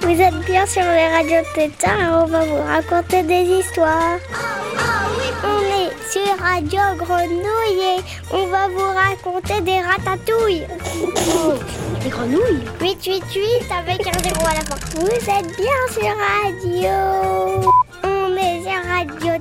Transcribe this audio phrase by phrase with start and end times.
[0.00, 4.18] Vous êtes bien sur les radios Tétard et on va vous raconter des histoires.
[5.44, 8.02] On est sur Radio Grenouille et
[8.32, 10.66] on va vous raconter des ratatouilles.
[12.02, 14.76] Des grenouilles 888 avec un zéro à la fin.
[14.94, 17.85] Vous êtes bien sur Radio.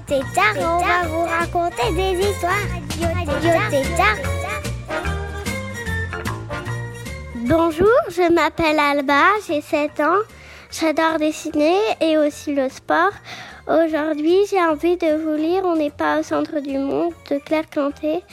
[0.08, 2.52] Tétard on va vous raconter des histoires.
[3.25, 4.18] Radio Tétard.
[7.36, 10.20] Bonjour, je m'appelle Alba, j'ai 7 ans.
[10.71, 13.14] J'adore dessiner et aussi le sport.
[13.68, 17.70] Aujourd'hui, j'ai envie de vous lire On n'est pas au centre du monde de Claire
[17.74, 18.24] Canté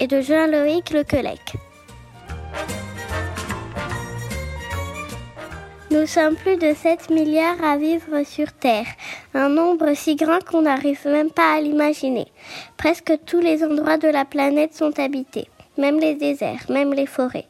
[0.00, 1.54] et de Jean-Loïc Lequelec.
[5.92, 8.86] Nous sommes plus de 7 milliards à vivre sur Terre,
[9.34, 12.28] un nombre si grand qu'on n'arrive même pas à l'imaginer.
[12.78, 15.48] Presque tous les endroits de la planète sont habités
[15.78, 17.46] même les déserts, même les forêts.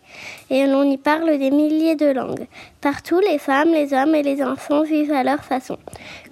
[0.50, 2.46] Et l'on y parle des milliers de langues.
[2.80, 5.76] Partout, les femmes, les hommes et les enfants vivent à leur façon,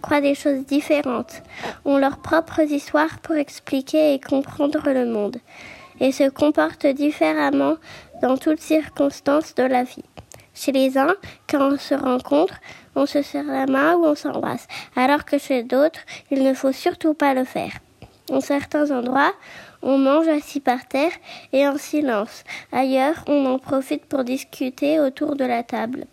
[0.01, 1.43] croient des choses différentes,
[1.85, 5.39] ont leurs propres histoires pour expliquer et comprendre le monde,
[5.99, 7.77] et se comportent différemment
[8.23, 10.05] dans toutes circonstances de la vie.
[10.61, 11.17] Chez les uns,
[11.49, 12.61] quand on se rencontre,
[12.95, 16.73] on se serre la main ou on s'embrasse, alors que chez d'autres, il ne faut
[16.73, 17.73] surtout pas le faire.
[18.31, 19.33] En certains endroits,
[19.81, 21.13] on mange assis par terre
[21.55, 22.45] et en silence.
[22.73, 26.05] Ailleurs, on en profite pour discuter autour de la table.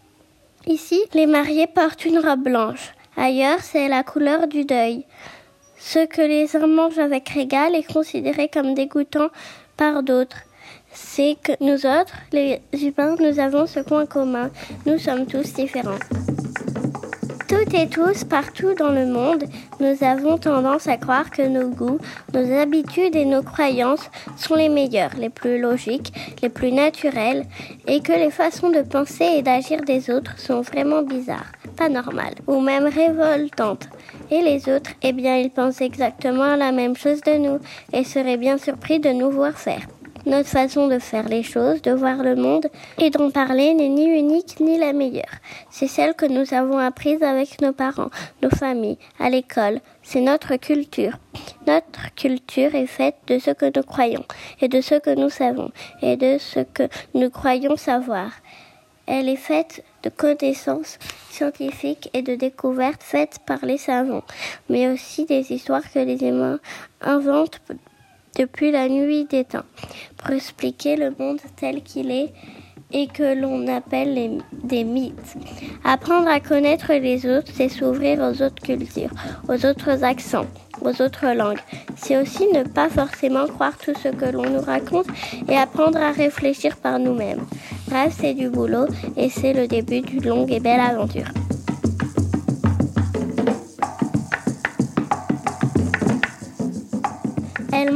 [0.66, 2.94] Ici, les mariés portent une robe blanche.
[3.18, 5.04] Ailleurs, c'est la couleur du deuil.
[5.78, 9.28] Ce que les uns mangent avec régal est considéré comme dégoûtant
[9.76, 10.47] par d'autres.
[11.00, 14.50] C'est que nous autres, les humains, nous avons ce point commun.
[14.88, 16.00] Nous sommes tous différents.
[17.48, 19.44] Toutes et tous, partout dans le monde,
[19.80, 22.00] nous avons tendance à croire que nos goûts,
[22.34, 27.46] nos habitudes et nos croyances sont les meilleurs, les plus logiques, les plus naturels,
[27.86, 32.36] et que les façons de penser et d'agir des autres sont vraiment bizarres, pas normales,
[32.48, 33.88] ou même révoltantes.
[34.32, 37.60] Et les autres, eh bien, ils pensent exactement la même chose de nous,
[37.94, 39.82] et seraient bien surpris de nous voir faire.
[40.28, 42.68] Notre façon de faire les choses, de voir le monde
[42.98, 45.40] et d'en parler n'est ni unique ni la meilleure.
[45.70, 48.10] C'est celle que nous avons apprise avec nos parents,
[48.44, 49.80] nos familles, à l'école.
[50.04, 51.18] C'est notre culture.
[51.66, 54.26] Notre culture est faite de ce que nous croyons
[54.60, 55.72] et de ce que nous savons
[56.02, 58.32] et de ce que nous croyons savoir.
[59.06, 61.00] Elle est faite de connaissances
[61.30, 64.24] scientifiques et de découvertes faites par les savants,
[64.68, 66.60] mais aussi des histoires que les humains
[67.00, 67.62] inventent
[68.38, 69.66] depuis la nuit des temps,
[70.18, 72.34] pour expliquer le monde tel qu'il est
[72.92, 75.36] et que l'on appelle des mythes.
[75.84, 79.10] Apprendre à connaître les autres, c'est s'ouvrir aux autres cultures,
[79.50, 80.46] aux autres accents,
[80.82, 81.60] aux autres langues.
[81.98, 85.08] C'est aussi ne pas forcément croire tout ce que l'on nous raconte
[85.50, 87.46] et apprendre à réfléchir par nous-mêmes.
[87.90, 88.86] Bref, c'est du boulot
[89.18, 91.28] et c'est le début d'une longue et belle aventure.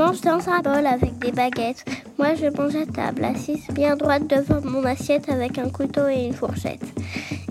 [0.02, 1.86] Mange dans un bol avec des baguettes.
[2.18, 6.26] Moi, je mange à table, assise bien droite devant mon assiette avec un couteau et
[6.26, 6.84] une fourchette.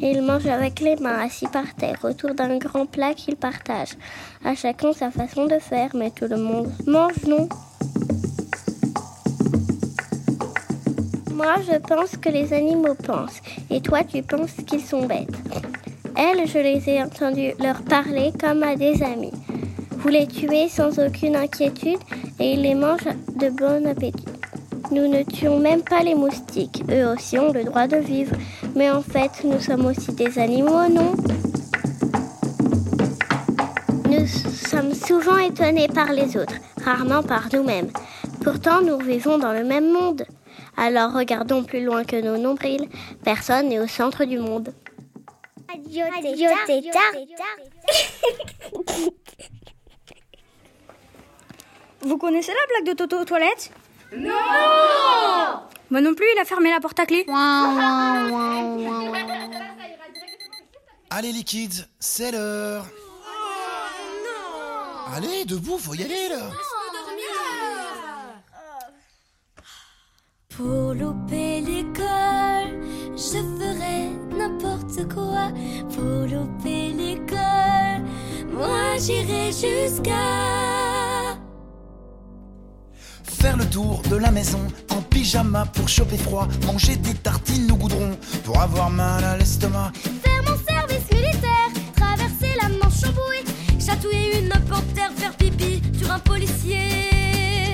[0.03, 3.91] Et il mange avec les mains, assis par terre, autour d'un grand plat qu'il partage.
[4.45, 7.49] À chacun sa façon de faire, mais tout le monde mange, non?
[11.33, 13.41] Moi, je pense que les animaux pensent,
[13.71, 15.39] et toi, tu penses qu'ils sont bêtes.
[16.17, 19.33] Elles, je les ai entendues leur parler comme à des amis.
[20.01, 21.99] Vous les tuez sans aucune inquiétude
[22.39, 24.25] et ils les mangent de bon appétit.
[24.91, 26.83] Nous ne tuons même pas les moustiques.
[26.91, 28.35] Eux aussi ont le droit de vivre.
[28.75, 31.15] Mais en fait, nous sommes aussi des animaux, non?
[34.09, 37.91] Nous sommes souvent étonnés par les autres, rarement par nous-mêmes.
[38.43, 40.25] Pourtant, nous vivons dans le même monde.
[40.79, 42.89] Alors regardons plus loin que nos nombrils.
[43.23, 44.73] Personne n'est au centre du monde.
[52.03, 53.71] Vous connaissez la blague de Toto aux toilettes
[54.17, 54.33] Non
[55.91, 57.27] Moi non plus, il a fermé la porte à clé.
[61.11, 62.87] Allez les kids, c'est l'heure.
[65.15, 66.51] Allez, debout, faut y aller là.
[70.57, 72.81] Pour louper l'école,
[73.17, 75.51] je ferai n'importe quoi.
[75.95, 78.05] Pour louper l'école,
[78.53, 81.30] moi j'irai jusqu'à
[83.41, 84.61] Faire le tour de la maison
[84.91, 86.47] en pyjama pour choper froid.
[86.67, 88.11] Manger des tartines au goudron
[88.45, 89.93] pour avoir mal à l'estomac.
[90.23, 93.45] faire mon service militaire, traverser la Manche en bouée,
[93.79, 97.73] chatouiller une panthère, faire pipi sur un policier.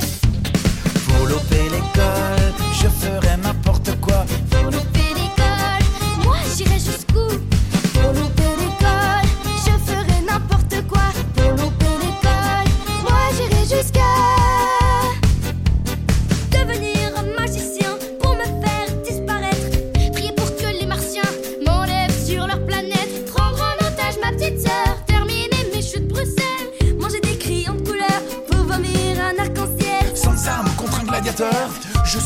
[1.09, 4.25] Pour louper l'école, je ferai n'importe quoi.
[4.51, 7.56] Pour louper l'école, moi j'irai jusqu'où?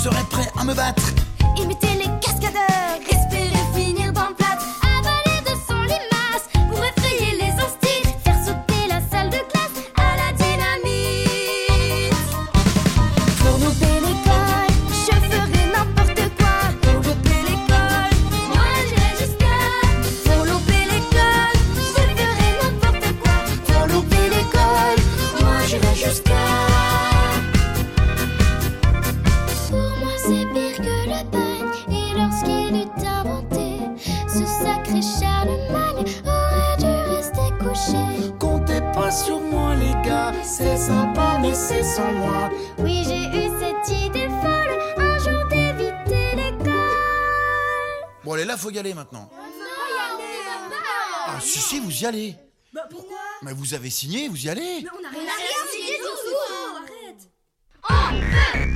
[0.01, 1.20] Je serai prêt à me battre.
[48.81, 49.31] Aller maintenant.
[51.27, 52.35] Ah, si, si, vous y allez.
[52.73, 54.85] Bah pourquoi Mais vous avez signé, vous y allez.
[54.93, 55.31] On a rien
[55.71, 56.37] signé du tout.
[57.89, 58.09] Arrête
[58.55, 58.70] On veut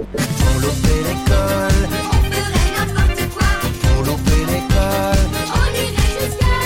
[0.00, 3.50] Pour louper l'école, On ferait n'importe quoi.
[3.82, 6.56] Pour louper l'école, On irait jusqu'à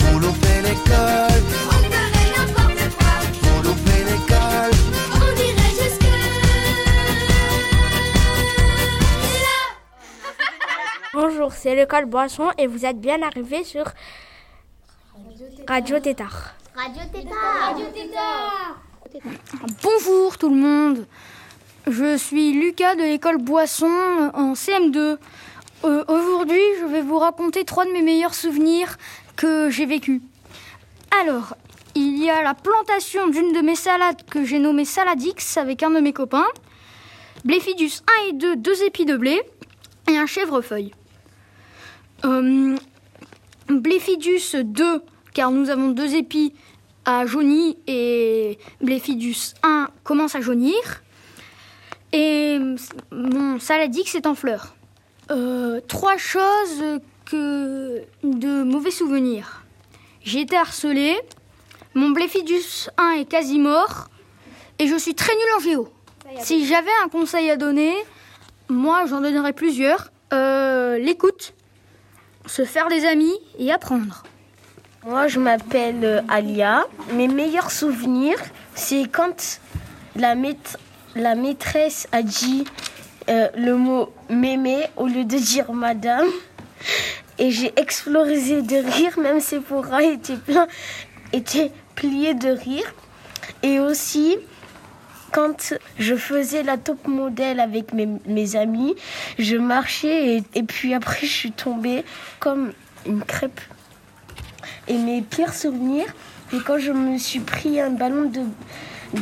[0.00, 3.14] pour louper l'école, On ferait n'importe quoi.
[3.42, 4.74] Pour louper l'école.
[5.14, 6.02] On irait jusque
[9.44, 9.58] Là.
[11.12, 13.84] Bonjour, c'est l'école Boisson et vous êtes bien arrivés sur
[15.68, 16.54] Radio Tétard.
[16.74, 17.68] Radio Tétard.
[17.68, 18.80] Radio Tétard.
[19.80, 21.06] Bonjour tout le monde
[21.86, 23.90] Je suis Lucas de l'école Boisson
[24.32, 25.18] en CM2.
[25.84, 28.96] Euh, Aujourd'hui, je vais vous raconter trois de mes meilleurs souvenirs
[29.36, 30.22] que j'ai vécus.
[31.22, 31.54] Alors,
[31.94, 35.90] il y a la plantation d'une de mes salades que j'ai nommée Saladix avec un
[35.90, 36.46] de mes copains,
[37.44, 39.42] Bléphidus 1 et 2, deux épis de blé,
[40.08, 40.92] et un chèvrefeuille.
[42.24, 42.76] Euh,
[43.68, 45.02] Bléphidus 2,
[45.34, 46.54] car nous avons deux épis,
[47.04, 51.03] a jauni et Bléphidus 1 commence à jaunir.
[52.14, 52.60] Et
[53.10, 54.76] mon Saladix est en fleurs.
[55.32, 59.64] Euh, trois choses que de mauvais souvenirs.
[60.22, 61.16] J'ai été harcelé,
[61.94, 64.10] mon Bléphidus 1 est quasi mort,
[64.78, 65.88] et je suis très nul en géo.
[66.38, 67.92] Si j'avais un conseil à donner,
[68.68, 70.12] moi j'en donnerais plusieurs.
[70.32, 71.52] Euh, L'écoute,
[72.46, 74.22] se faire des amis et apprendre.
[75.04, 76.86] Moi, je m'appelle euh, Alia.
[77.12, 78.38] Mes meilleurs souvenirs,
[78.76, 79.60] c'est quand
[80.14, 80.36] la,
[81.14, 82.64] la maîtresse a dit
[83.28, 86.26] euh, le mot mémé au lieu de dire madame.
[87.38, 90.68] Et j'ai explosé de rire, même ses bras étaient pleins,
[91.32, 92.94] étaient pliés de rire.
[93.62, 94.36] Et aussi,
[95.32, 98.94] quand je faisais la top modèle avec mes, mes amis,
[99.38, 102.04] je marchais et, et puis après je suis tombée
[102.38, 102.72] comme
[103.06, 103.60] une crêpe.
[104.86, 106.06] Et mes pires souvenirs,
[106.50, 108.42] c'est quand je me suis pris un ballon de,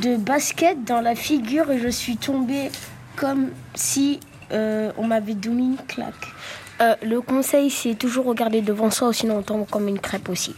[0.01, 2.71] de basket dans la figure et je suis tombée
[3.17, 4.21] comme si
[4.53, 6.29] euh, on m'avait donné une claque.
[6.81, 10.29] Euh, le conseil, c'est toujours regarder devant soi, ou sinon on tombe comme une crêpe
[10.29, 10.55] aussi.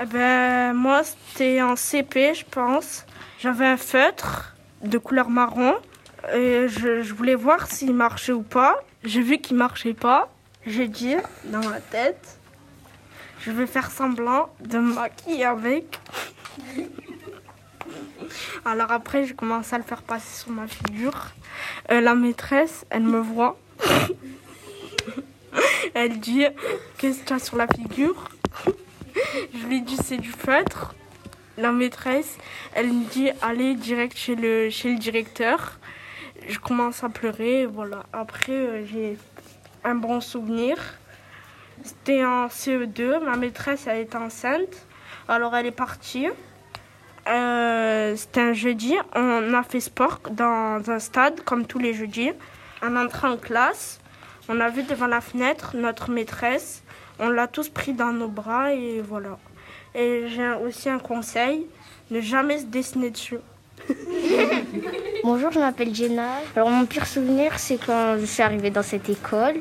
[0.00, 3.04] Eh ben, moi, c'était en CP, je pense.
[3.40, 5.74] J'avais un feutre de couleur marron.
[6.34, 8.76] Et je, je voulais voir s'il marchait ou pas.
[9.04, 10.30] J'ai vu qu'il marchait pas.
[10.66, 12.38] J'ai dit dans ma tête,
[13.40, 15.98] je vais faire semblant de me maquiller avec.
[18.64, 21.28] Alors après, j'ai commencé à le faire passer sur ma figure.
[21.90, 23.58] Euh, la maîtresse, elle me voit.
[25.94, 26.44] elle dit,
[26.98, 28.28] qu'est-ce que tu as sur la figure?
[29.54, 30.94] Je lui dis c'est du feutre.
[31.56, 32.38] La maîtresse,
[32.74, 35.78] elle me dit allez direct chez le, chez le directeur.
[36.46, 37.66] je commence à pleurer.
[37.66, 38.04] Voilà.
[38.12, 39.16] Après, euh, j'ai
[39.84, 40.76] un bon souvenir.
[41.82, 43.24] C'était en CE2.
[43.24, 44.86] Ma maîtresse, elle était enceinte.
[45.28, 46.28] Alors, elle est partie.
[47.28, 48.94] Euh, C'était un jeudi.
[49.14, 52.32] On a fait sport dans un stade, comme tous les jeudis.
[52.82, 54.00] En entrant en classe,
[54.48, 56.82] on a vu devant la fenêtre notre maîtresse.
[57.18, 59.38] On l'a tous pris dans nos bras et voilà.
[59.94, 61.66] Et j'ai aussi un conseil
[62.10, 63.38] ne jamais se dessiner dessus.
[65.24, 66.38] Bonjour, je m'appelle Jenna.
[66.56, 69.60] Alors mon pire souvenir, c'est quand je suis arrivée dans cette école.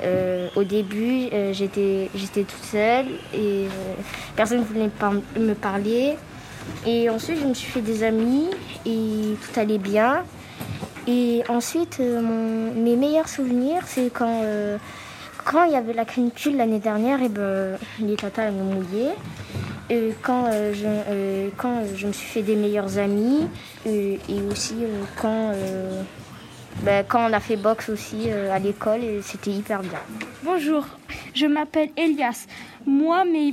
[0.00, 3.66] Euh, au début, euh, j'étais toute seule et
[4.36, 4.90] personne ne voulait
[5.36, 6.16] me parler.
[6.86, 8.48] Et ensuite, je me suis fait des amis
[8.86, 10.24] et tout allait bien.
[11.06, 12.20] Et ensuite, euh,
[12.74, 14.76] mes meilleurs souvenirs, c'est quand euh,
[15.44, 19.14] quand il y avait la canicule l'année dernière, et ben les tatas me mouillaient.
[19.88, 23.48] Et quand, euh, je, euh, quand je me suis fait des meilleurs amis
[23.86, 24.18] et
[24.50, 24.74] aussi
[25.18, 25.54] quand,
[26.82, 30.00] ben, quand on a fait boxe aussi à l'école c'était hyper bien.
[30.42, 30.84] Bonjour,
[31.34, 32.44] je m'appelle Elias.
[32.86, 33.52] Moi, mes,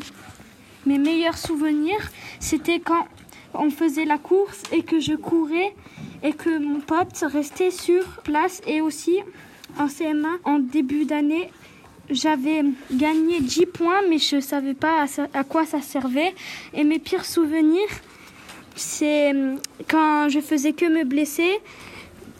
[0.86, 3.08] mes meilleurs souvenirs, c'était quand
[3.54, 5.74] on faisait la course et que je courais
[6.24, 9.20] et que mon pote restait sur place et aussi
[9.80, 11.50] en CM1 en début d'année.
[12.10, 16.34] J'avais gagné 10 points, mais je ne savais pas à, quoi ça servait.
[16.74, 17.90] Et mes pires souvenirs,
[18.76, 19.56] c'est euh,
[19.90, 21.60] quand je faisais que me blesser.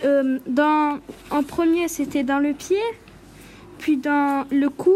[0.04, 1.00] Euh, dans,
[1.32, 2.82] en premier, c'était dans le pied,
[3.80, 4.94] puis dans le cou,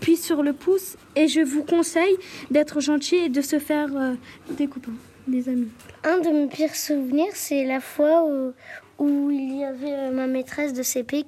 [0.00, 0.96] puis sur le pouce.
[1.16, 2.16] Et je vous conseille
[2.50, 4.14] d'être gentil et de se faire euh,
[4.50, 4.92] des copains,
[5.28, 5.68] des amis.
[6.04, 8.52] Un de mes pires souvenirs, c'est la fois où,
[8.98, 11.24] où il y avait euh, ma maîtresse de CP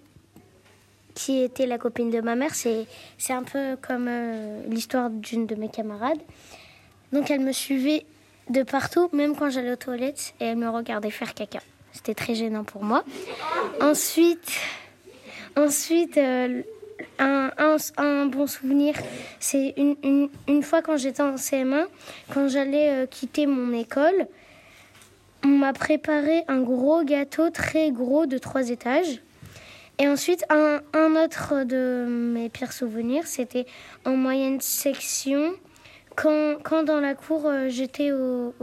[1.15, 2.55] qui était la copine de ma mère.
[2.55, 2.87] C'est,
[3.19, 6.21] c'est un peu comme euh, l'histoire d'une de mes camarades.
[7.13, 8.05] Donc elle me suivait
[8.49, 11.61] de partout, même quand j'allais aux toilettes, et elle me regardait faire caca.
[11.93, 13.05] C'était très gênant pour moi.
[13.81, 14.51] Ensuite,
[15.57, 16.19] ensuite
[17.19, 17.51] un,
[17.99, 18.95] un- bon souvenir,
[19.41, 21.87] c'est une, une- fois quand j'étais en CM1,
[22.33, 24.27] quand j'allais euh, quitter mon école,
[25.45, 29.21] on m'a préparé un gros gâteau très gros de trois étages.
[29.99, 33.67] Et ensuite, un, un autre de mes pires souvenirs, c'était
[34.05, 35.53] en moyenne section,
[36.17, 38.55] quand, quand dans la cour, euh, j'étais au,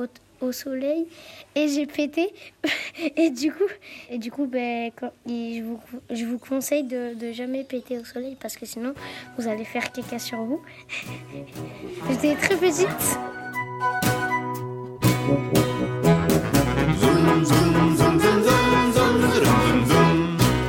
[0.41, 1.08] au soleil
[1.55, 2.34] et j'ai pété.
[3.15, 3.63] et du coup,
[4.10, 5.79] et du coup ben, quand, je, vous,
[6.10, 8.93] je, vous, conseille de, de, jamais péter au soleil parce que sinon
[9.38, 10.62] vous allez faire caca sur vous.
[12.10, 12.88] J'étais très petite.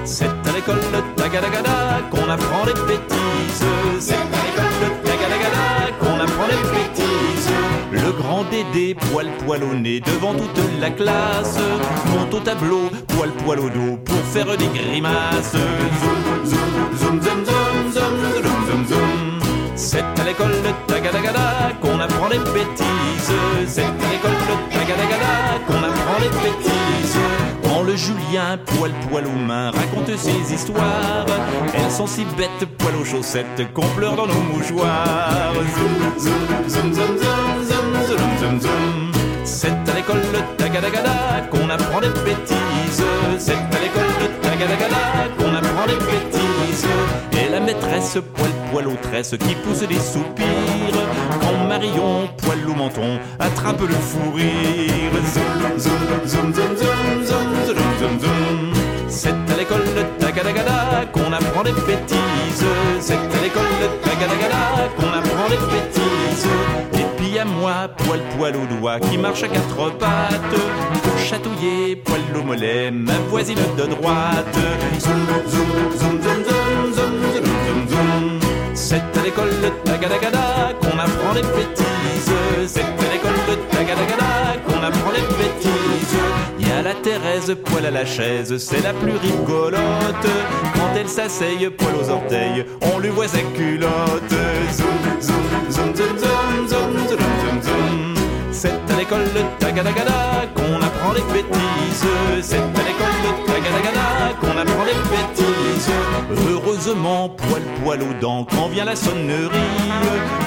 [0.05, 4.40] C'est à l'école de qu'on apprend les bêtises.
[8.21, 11.59] Grand Dédé, poil poil au nez devant toute la classe,
[12.13, 15.53] monte au tableau, poil poil au dos pour faire des grimaces.
[15.53, 19.41] Zoom, zoom, zoom, zoom, zoom, zoom, zoom, zoom, zoom.
[19.77, 23.33] C'est à l'école de Tagadagada qu'on apprend les bêtises.
[23.67, 25.35] C'est à l'école de Tagadagada
[25.67, 27.17] qu'on apprend les bêtises.
[27.63, 31.27] Quand le Julien, poil poil aux mains, raconte ses histoires,
[31.73, 35.55] elles sont si bêtes, poil aux chaussettes, qu'on pleure dans nos mouchoirs.
[35.55, 37.80] Zoom, zoom, zoom, zoom, zoom, zoom, zoom,
[41.51, 43.03] Qu'on apprend les bêtises.
[43.39, 44.97] C'est à l'école de Tagadagada
[45.37, 46.87] qu'on apprend les bêtises.
[47.33, 50.47] Et la maîtresse, poil poil aux tresses, qui pousse des soupirs.
[51.41, 55.11] Quand Marion, poil au menton, attrape le fou rire.
[59.09, 62.65] C'est à l'école de Tagadagada qu'on apprend les bêtises.
[63.01, 67.00] C'est à l'école de Tagadagada qu'on apprend les bêtises
[67.45, 70.61] moi, poil poil aux doigts, qui marche à quatre pattes,
[71.03, 74.57] pour chatouiller, poil au mollet, ma voisine de droite.
[74.99, 75.67] Zoom, zoom,
[75.99, 78.41] zoom, zoom, zoom, zoom, zoom, zoom,
[78.75, 82.33] C'est à l'école de Tagadagada qu'on apprend les bêtises.
[82.67, 85.70] C'est à l'école de Tagadagada qu'on apprend les bêtises.
[86.83, 89.77] La Thérèse, poil à la chaise, c'est la plus rigolote.
[90.75, 93.91] Quand elle s'asseye, poil aux orteils, on lui voit sa culotte.
[94.73, 94.89] Zoom,
[95.21, 98.15] zoom, zoom, zoom, zoom, zoom, zoom, zoom, zoom.
[98.51, 102.07] C'est à l'école de Tagadagada qu'on apprend les bêtises.
[102.41, 103.00] C'est à l'école
[107.03, 109.49] Poil poil aux dents, quand vient la sonnerie,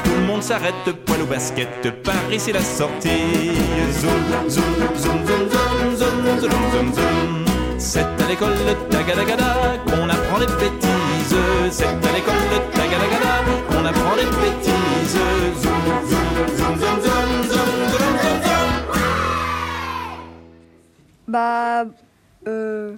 [0.04, 1.68] tout le monde s'arrête, poil au basket,
[2.04, 3.56] par ici la sortie.
[3.92, 4.12] Zoom,
[4.48, 7.46] zoom, zoom, zoom, zoom, zoom, zoom, zoom, zoom.
[7.80, 9.56] C'est à l'école de Tagadagada
[9.86, 11.36] qu'on apprend les bêtises.
[11.72, 13.36] C'est à l'école de Tagadagada
[13.70, 15.18] qu'on apprend les bêtises.
[15.64, 18.14] Zoom, zoom, zoom, zoom, zoom, zoom, zoom.
[21.28, 21.86] Bah,
[22.48, 22.96] Euh...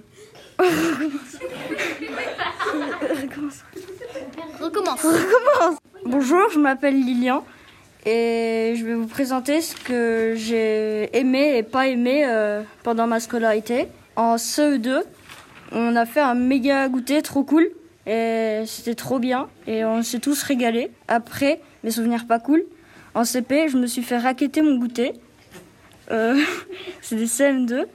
[4.60, 5.06] Recommence.
[6.04, 7.44] Bonjour, je m'appelle Lilian
[8.06, 13.20] et je vais vous présenter ce que j'ai aimé et pas aimé euh, pendant ma
[13.20, 13.88] scolarité.
[14.14, 15.02] En CE2,
[15.72, 17.68] on a fait un méga goûter trop cool
[18.06, 20.90] et c'était trop bien et on s'est tous régalés.
[21.06, 22.64] Après, mes souvenirs pas cool.
[23.14, 25.12] En CP, je me suis fait raqueter mon goûter.
[26.10, 26.40] Euh,
[27.02, 27.86] c'est des CM2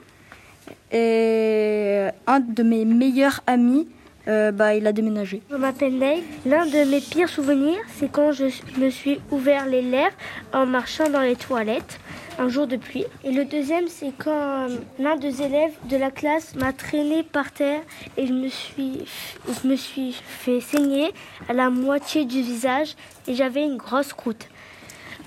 [0.90, 3.88] et un de mes meilleurs amis,
[4.28, 5.42] euh, bah, il a déménagé.
[5.50, 6.22] Je m'appelle Ney.
[6.46, 8.44] L'un de mes pires souvenirs, c'est quand je
[8.78, 10.14] me suis ouvert les lèvres
[10.52, 11.98] en marchant dans les toilettes
[12.38, 13.04] un jour de pluie.
[13.24, 17.50] Et le deuxième, c'est quand euh, l'un des élèves de la classe m'a traîné par
[17.50, 17.80] terre
[18.16, 19.04] et je me suis,
[19.48, 21.12] je me suis fait saigner
[21.48, 22.94] à la moitié du visage
[23.26, 24.48] et j'avais une grosse croûte.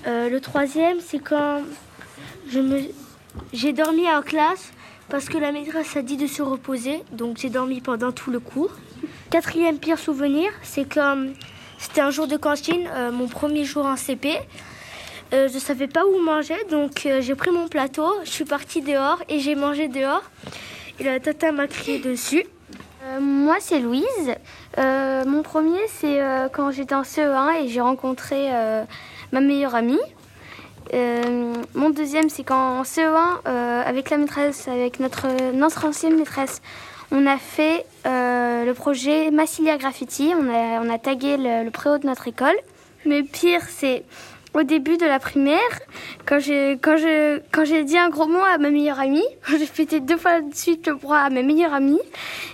[0.06, 1.62] Euh, le troisième, c'est quand
[3.52, 4.72] j'ai dormi en classe
[5.08, 8.40] parce que la maîtresse a dit de se reposer, donc j'ai dormi pendant tout le
[8.40, 8.72] cours.
[9.30, 11.16] Quatrième pire souvenir, c'est quand
[11.78, 14.38] c'était un jour de cantine, euh, mon premier jour en CP.
[15.34, 18.80] Euh, je savais pas où manger, donc euh, j'ai pris mon plateau, je suis partie
[18.80, 20.22] dehors et j'ai mangé dehors.
[20.98, 22.44] Et la tata m'a crié dessus.
[23.04, 24.04] Euh, moi, c'est Louise.
[24.78, 28.84] Euh, mon premier, c'est euh, quand j'étais en CE1 et j'ai rencontré euh,
[29.32, 30.00] ma meilleure amie.
[30.94, 36.16] Euh, mon deuxième, c'est quand en CE1, euh, avec la maîtresse, avec notre, notre ancienne
[36.16, 36.62] maîtresse,
[37.12, 40.32] on a fait euh, le projet Massilia Graffiti.
[40.36, 42.56] On a, tagué le, préau de notre école.
[43.04, 44.04] Mais pire, c'est
[44.54, 45.60] au début de la primaire,
[46.24, 50.16] quand j'ai quand j'ai dit un gros mot à ma meilleure amie, j'ai pété deux
[50.16, 52.00] fois de suite le bras à ma meilleure amie,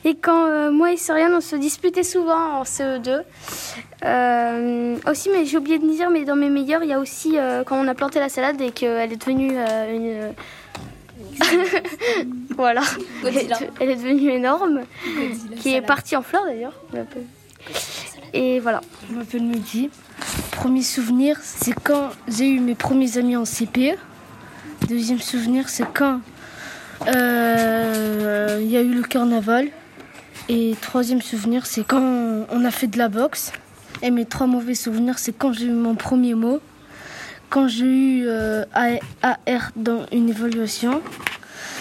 [0.04, 3.22] et quand euh, moi et Soriane on se disputait souvent en CE2.
[4.04, 7.38] Euh, aussi, mais j'ai oublié de dire, mais dans mes meilleurs, il y a aussi
[7.38, 10.34] euh, quand on a planté la salade et qu'elle est devenue euh, une
[12.56, 12.82] voilà,
[13.26, 14.82] elle est, elle est devenue énorme,
[15.60, 16.74] qui est partie en fleurs d'ailleurs.
[18.32, 18.80] Et voilà.
[19.08, 19.90] Je m'appelle Mehdi.
[20.52, 23.98] Premier souvenir, c'est quand j'ai eu mes premiers amis en CPE.
[24.88, 26.20] Deuxième souvenir, c'est quand
[27.08, 29.68] euh, il y a eu le carnaval.
[30.48, 33.52] Et troisième souvenir, c'est quand on a fait de la boxe.
[34.02, 36.60] Et mes trois mauvais souvenirs, c'est quand j'ai eu mon premier mot,
[37.52, 41.02] quand j'ai eu euh, A- AR dans une évaluation,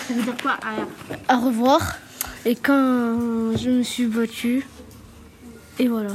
[0.08, 0.88] Ça veut dire quoi AR
[1.30, 1.98] à revoir,
[2.46, 4.68] et quand je me suis battue.
[5.80, 6.12] Et voilà.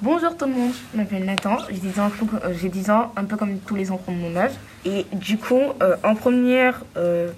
[0.00, 2.10] Bonjour tout le monde, je m'appelle Nathan, j'ai 10 ans,
[2.44, 4.52] euh, j'ai 10 ans, un peu comme tous les enfants de mon âge.
[4.86, 7.28] Et du coup, euh, en première euh,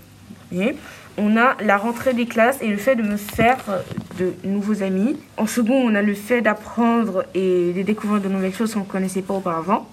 [1.18, 3.58] on a la rentrée des classes et le fait de me faire
[4.18, 5.16] de nouveaux amis.
[5.36, 8.84] En second, on a le fait d'apprendre et de découvrir de nouvelles choses qu'on ne
[8.84, 9.88] connaissait pas auparavant.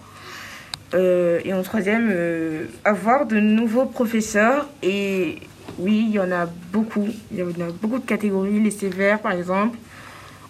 [0.94, 4.68] Euh, et en troisième, euh, avoir de nouveaux professeurs.
[4.84, 5.40] Et
[5.80, 7.08] oui, il y en a beaucoup.
[7.32, 9.78] Il y en a beaucoup de catégories, les sévères par exemple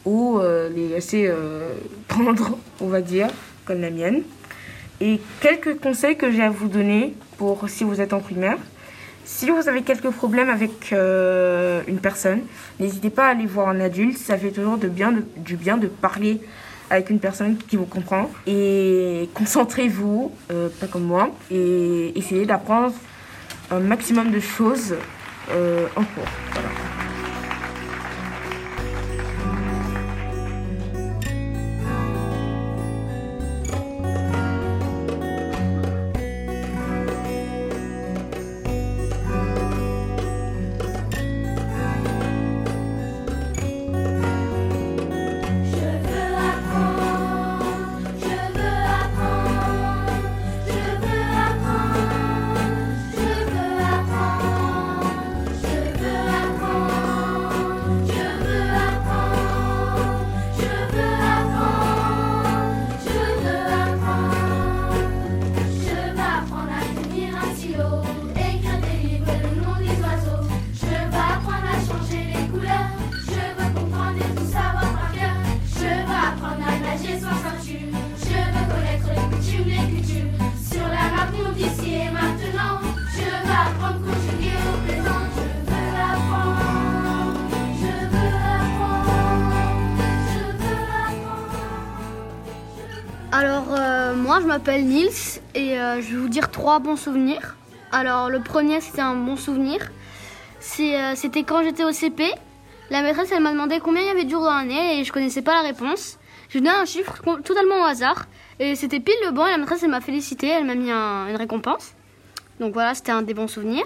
[0.05, 1.31] ou euh, les assez
[2.09, 3.27] tendres, on va dire,
[3.65, 4.23] comme la mienne.
[4.99, 8.57] Et quelques conseils que j'ai à vous donner pour si vous êtes en primaire.
[9.25, 12.41] Si vous avez quelques problèmes avec une personne,
[12.81, 14.17] n'hésitez pas à aller voir un adulte.
[14.17, 16.41] Ça fait toujours de bien, du bien de parler
[16.93, 18.29] avec une personne qui vous comprend.
[18.45, 22.93] Et concentrez-vous, euh, pas comme moi, et essayez d'apprendre
[23.71, 24.95] un maximum de choses
[25.51, 26.82] euh, en cours.
[94.41, 97.55] Je m'appelle Nils et euh, je vais vous dire trois bons souvenirs.
[97.91, 99.79] Alors, le premier, c'était un bon souvenir.
[100.79, 102.25] Euh, c'était quand j'étais au CP.
[102.89, 105.11] La maîtresse, elle m'a demandé combien il y avait de jours dans l'année et je
[105.11, 106.17] connaissais pas la réponse.
[106.49, 108.25] Je lui ai un chiffre totalement au hasard
[108.59, 111.27] et c'était pile le bon et la maîtresse, elle m'a félicité, elle m'a mis un-
[111.27, 111.93] une récompense.
[112.59, 113.85] Donc voilà, c'était un des bons souvenirs.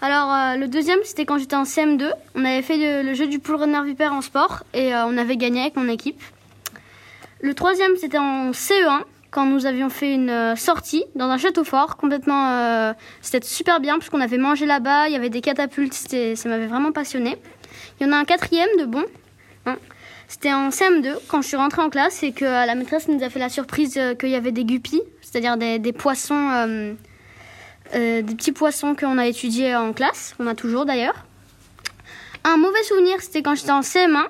[0.00, 2.10] Alors, euh, le deuxième, c'était quand j'étais en CM2.
[2.34, 5.60] On avait fait le, jeu du pool renard vipère en sport et on avait gagné
[5.60, 6.22] avec mon équipe.
[7.42, 11.64] Le troisième, c'était en CE1 quand nous avions fait une euh, sortie dans un château
[11.64, 11.96] fort.
[11.96, 15.08] Complètement, euh, c'était super bien parce qu'on avait mangé là-bas.
[15.08, 15.94] Il y avait des catapultes.
[15.94, 17.36] Ça m'avait vraiment passionné.
[18.00, 19.04] Il y en a un quatrième de bon.
[19.66, 19.76] hein.
[20.28, 23.22] C'était en CM2 quand je suis rentrée en classe et que euh, la maîtresse nous
[23.22, 26.86] a fait la surprise qu'il y avait des guppies, c'est-à-dire des, des poissons.
[27.92, 31.24] des petits poissons qu'on a étudiés en classe, qu'on a toujours d'ailleurs.
[32.44, 34.24] Un mauvais souvenir, c'était quand j'étais en CM1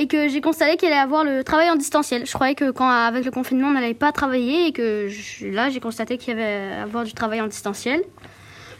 [0.00, 2.24] et que j'ai constaté qu'il allait avoir le travail en distanciel.
[2.24, 5.68] Je croyais que quand avec le confinement on n'allait pas travailler et que je- là
[5.70, 8.02] j'ai constaté qu'il y avait avoir du travail en distanciel.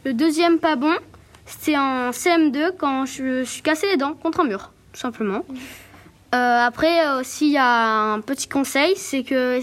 [0.05, 0.95] Le deuxième pas bon,
[1.45, 5.45] c'était en CM2 quand je me suis cassé les dents contre un mur, tout simplement.
[6.35, 9.59] Euh, après euh, aussi il y a un petit conseil, c'est que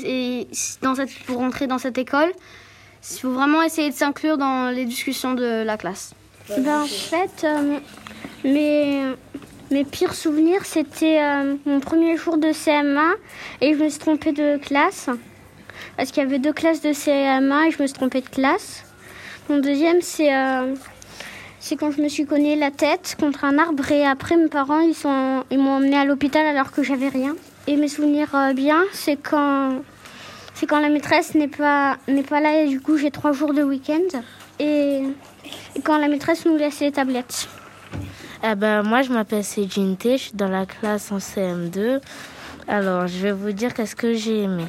[1.26, 2.32] pour rentrer dans cette école,
[3.14, 6.14] il faut vraiment essayer de s'inclure dans les discussions de la classe.
[6.58, 9.14] Ben, en fait, euh,
[9.72, 13.14] mes pires souvenirs, c'était euh, mon premier jour de CM1
[13.62, 15.10] et je me suis trompée de classe.
[15.98, 18.84] Parce qu'il y avait deux classes de CM1 et je me suis trompée de classe.
[19.50, 20.76] Mon deuxième, c'est euh,
[21.60, 24.82] c'est quand je me suis cogné la tête contre un arbre et après mes parents
[24.82, 24.96] ils
[25.50, 27.36] ils m'ont emmené à l'hôpital alors que j'avais rien.
[27.68, 29.80] Et mes souvenirs euh, bien, c'est quand
[30.54, 31.98] c'est quand la maîtresse n'est pas
[32.30, 34.20] pas là et du coup j'ai trois jours de week-end
[34.60, 35.02] et,
[35.76, 37.48] et quand la maîtresse nous laisse les tablettes.
[38.44, 42.00] Eh ben, moi, je m'appelle Céline je suis dans la classe en CM2.
[42.68, 44.66] Alors, je vais vous dire qu'est-ce que j'ai aimé.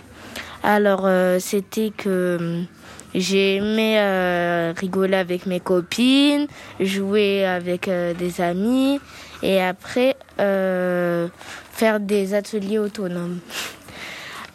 [0.63, 2.67] Alors, euh, c'était que hum,
[3.15, 6.47] j'ai aimé euh, rigoler avec mes copines,
[6.81, 9.01] jouer avec euh, des amis
[9.43, 11.29] et après euh,
[11.73, 13.41] faire des ateliers autonomes.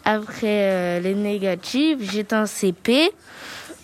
[0.04, 3.12] Après euh, les négatifs, j'étais en CP.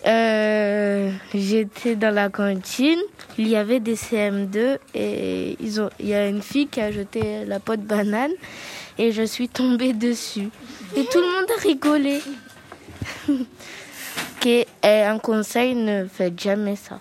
[0.07, 2.99] Euh, j'étais dans la cantine.
[3.37, 7.59] Il y avait des CM2 et il y a une fille qui a jeté la
[7.59, 8.31] peau de banane
[8.97, 10.49] et je suis tombée dessus.
[10.95, 12.19] Et tout le monde a rigolé.
[14.41, 16.99] Que, eh, un conseil, ne faites jamais ça.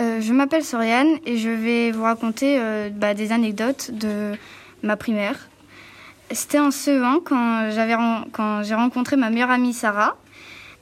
[0.00, 4.32] Euh, je m'appelle Soriane et je vais vous raconter euh, bah, des anecdotes de
[4.82, 5.36] ma primaire.
[6.32, 10.16] C'était en CE1 quand j'avais ren- quand j'ai rencontré ma meilleure amie Sarah.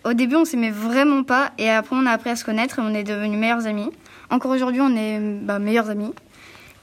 [0.05, 2.83] Au début, on s'aimait vraiment pas et après, on a appris à se connaître et
[2.83, 3.91] on est devenus meilleures amies.
[4.31, 6.13] Encore aujourd'hui, on est bah, meilleures amies.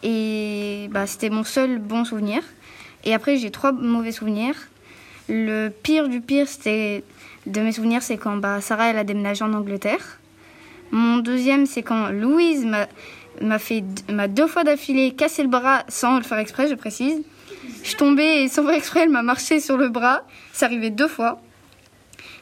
[0.03, 2.43] Et bah, c'était mon seul bon souvenir.
[3.05, 4.55] Et après, j'ai trois mauvais souvenirs.
[5.29, 7.03] Le pire du pire, c'était
[7.47, 10.19] de mes souvenirs, c'est quand bah, Sarah elle a déménagé en Angleterre.
[10.91, 12.65] Mon deuxième, c'est quand Louise
[13.41, 17.21] m'a fait m'a deux fois d'affilée cassé le bras sans le faire exprès, je précise.
[17.83, 20.23] Je tombée et sans faire exprès, elle m'a marché sur le bras.
[20.53, 21.41] C'est arrivé deux fois.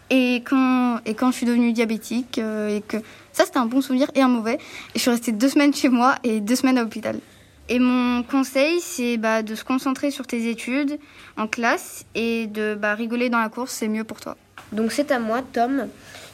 [0.10, 2.98] Et quand, et quand je suis devenue diabétique, euh, et que
[3.34, 4.56] ça c'était un bon souvenir et un mauvais.
[4.56, 4.60] Et
[4.96, 7.20] je suis restée deux semaines chez moi et deux semaines à l'hôpital.
[7.68, 11.00] Et mon conseil, c'est bah, de se concentrer sur tes études
[11.36, 14.38] en classe et de bah, rigoler dans la course, c'est mieux pour toi.
[14.72, 15.88] Donc c'est à moi, Tom.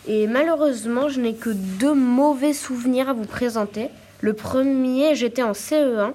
[0.08, 3.88] Et malheureusement, je n'ai que deux mauvais souvenirs à vous présenter.
[4.20, 6.12] Le premier, j'étais en CE1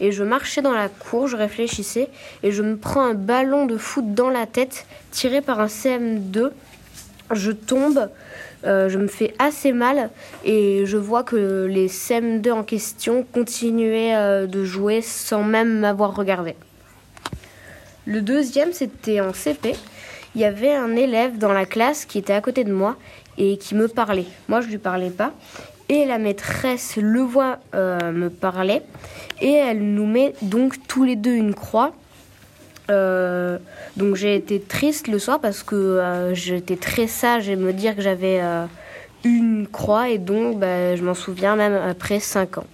[0.00, 2.08] et je marchais dans la cour, je réfléchissais
[2.42, 6.50] et je me prends un ballon de foot dans la tête tiré par un CM2.
[7.32, 8.08] Je tombe,
[8.64, 10.10] euh, je me fais assez mal
[10.44, 16.14] et je vois que les CM2 en question continuaient euh, de jouer sans même m'avoir
[16.14, 16.54] regardé.
[18.06, 19.74] Le deuxième, c'était en CP.
[20.34, 22.96] Il y avait un élève dans la classe qui était à côté de moi
[23.36, 24.26] et qui me parlait.
[24.48, 25.32] Moi, je lui parlais pas.
[25.88, 28.82] Et la maîtresse le voit euh, me parler
[29.40, 31.92] et elle nous met donc tous les deux une croix.
[32.90, 33.58] Euh,
[33.96, 37.94] donc j'ai été triste le soir parce que euh, j'étais très sage et me dire
[37.94, 38.64] que j'avais euh,
[39.24, 42.66] une croix et donc bah, je m'en souviens même après 5 ans.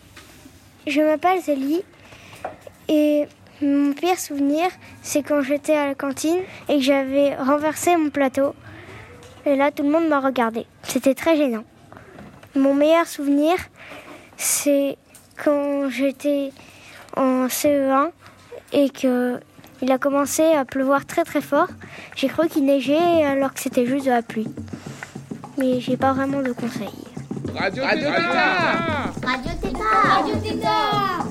[0.86, 1.82] Je m'appelle Zélie
[2.88, 3.26] et
[3.60, 4.66] mon pire souvenir,
[5.02, 8.54] c'est quand j'étais à la cantine et que j'avais renversé mon plateau.
[9.46, 10.66] Et là, tout le monde m'a regardé.
[10.82, 11.64] C'était très gênant.
[12.54, 13.54] Mon meilleur souvenir,
[14.36, 14.96] c'est
[15.42, 16.50] quand j'étais
[17.16, 18.10] en CE1
[18.72, 19.40] et que
[19.84, 21.68] il a commencé à pleuvoir très très fort.
[22.16, 24.48] J'ai cru qu'il neigeait alors que c'était juste de la pluie.
[25.58, 26.88] Mais j'ai pas vraiment de conseils.
[27.54, 31.26] Radio Tétard Radio Tétard Radio Tétard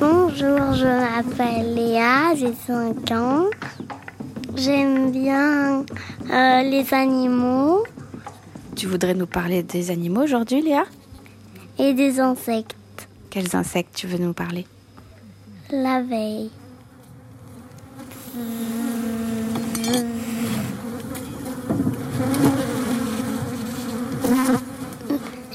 [0.00, 3.44] Bonjour, je m'appelle Léa, j'ai 5 ans.
[4.56, 5.84] J'aime bien
[6.30, 7.84] euh, les animaux
[8.74, 10.84] Tu voudrais nous parler des animaux aujourd'hui, Léa?
[11.78, 12.76] Et des insectes.
[13.30, 14.66] Quels insectes tu veux nous parler?
[15.70, 16.50] La veille.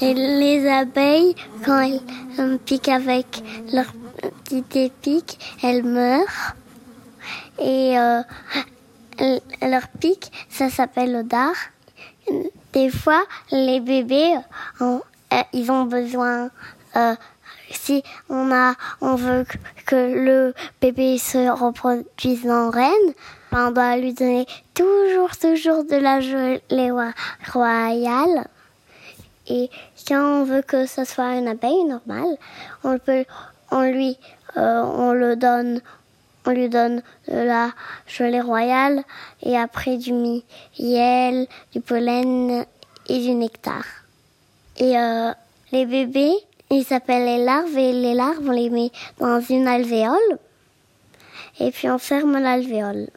[0.00, 2.00] Et les abeilles, quand elles
[2.40, 3.86] euh, piquent avec leur
[4.44, 6.56] petite épique, elles meurent.
[7.60, 8.20] Et euh,
[9.62, 11.54] leur pic, ça s'appelle le dard.
[12.72, 14.34] Des fois, les bébés,
[14.80, 14.98] euh,
[15.52, 16.50] ils ont besoin.
[16.96, 17.14] euh,
[17.70, 19.46] si on a, on veut
[19.86, 23.14] que- le bébé se reproduise en reine,
[23.50, 26.90] on doit lui donner toujours, toujours de la gelée
[27.50, 28.46] royale.
[29.48, 29.70] Et
[30.06, 32.36] quand on veut que ce soit une abeille normale,
[32.84, 33.24] on peut,
[33.70, 34.18] on lui,
[34.58, 35.80] euh, on le donne,
[36.46, 37.70] on lui donne de la
[38.06, 39.02] gelée royale
[39.42, 42.64] et après du miel, du pollen
[43.08, 43.84] et du nectar.
[44.78, 45.32] Et euh,
[45.70, 46.34] les bébés,
[46.70, 50.38] ils s'appellent les larves et les larves, on les met dans une alvéole
[51.60, 53.08] et puis on ferme l'alvéole.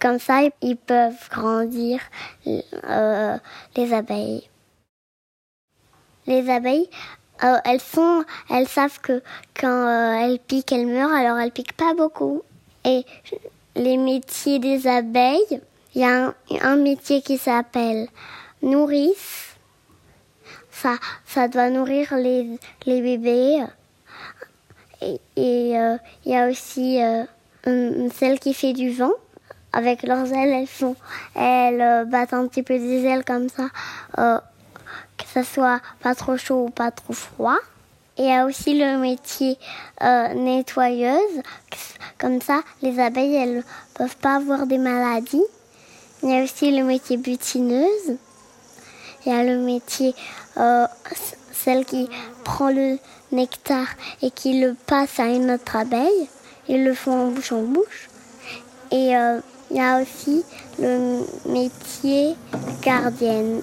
[0.00, 2.00] Comme ça, ils peuvent grandir
[2.46, 3.36] euh,
[3.76, 4.48] les abeilles.
[6.26, 6.88] Les abeilles,
[7.44, 9.22] euh, elles sont, elles savent que
[9.58, 12.42] quand euh, elles piquent, elles meurent, alors elles piquent pas beaucoup.
[12.84, 13.04] Et
[13.76, 15.60] les métiers des abeilles,
[15.94, 18.08] il y a un, métier qui s'appelle
[18.62, 19.56] nourrice.
[20.70, 23.62] Ça, ça doit nourrir les, les bébés.
[25.00, 25.18] Et
[25.78, 27.24] euh, il y a aussi euh,
[28.14, 29.12] celle qui fait du vent.
[29.74, 30.96] Avec leurs ailes, elles font,
[31.34, 33.68] elles euh, battent un petit peu des ailes comme ça,
[34.18, 34.38] euh,
[35.16, 37.56] que ça soit pas trop chaud ou pas trop froid.
[38.18, 39.58] Il y a aussi le métier
[40.02, 41.42] euh, nettoyeuse.
[42.18, 45.42] Comme ça, les abeilles, elles peuvent pas avoir des maladies.
[46.22, 48.16] Il y a aussi le métier butineuse.
[49.24, 50.14] Il y a le métier,
[50.58, 50.86] euh,
[51.52, 52.08] celle qui
[52.44, 52.98] prend le
[53.32, 53.86] nectar
[54.20, 56.28] et qui le passe à une autre abeille.
[56.68, 58.10] Ils le font en bouche en bouche.
[58.90, 60.44] Et euh, il y a aussi
[60.78, 62.34] le métier
[62.82, 63.62] gardienne.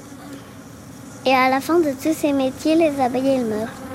[1.26, 3.89] Et à la fin de tous ces métiers, les abeilles, elles meurent.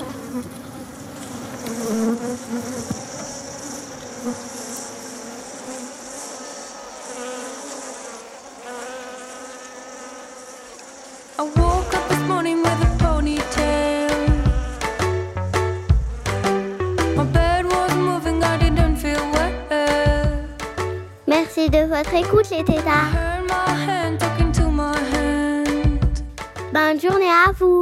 [21.27, 23.11] Merci de votre écoute, les tétards.
[26.73, 27.81] Bonne journée à vous.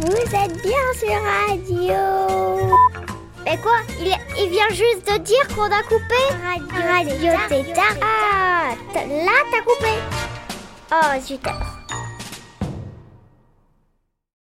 [0.00, 2.74] Vous êtes bien sur Radio.
[3.44, 7.96] Mais quoi il, il vient juste de dire qu'on a coupé Radio, Radio Tétard.
[8.02, 9.92] Ah, là t'as coupé.
[10.92, 11.69] Oh, super.